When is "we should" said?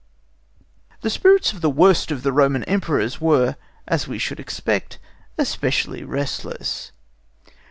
4.07-4.39